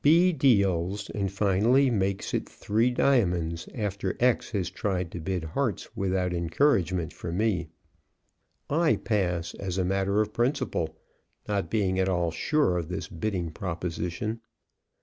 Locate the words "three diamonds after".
2.49-4.17